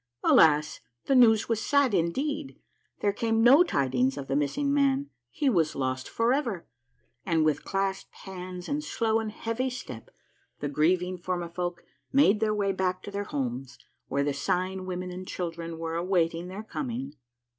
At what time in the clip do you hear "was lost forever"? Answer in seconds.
5.47-6.65